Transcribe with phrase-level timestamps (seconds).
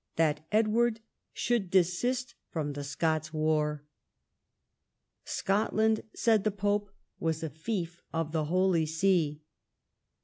[0.15, 0.99] that Edward
[1.31, 3.83] should desist from the Scots war.
[5.25, 6.89] Scotland, said the pope,
[7.19, 9.43] was a fief of the Holy See.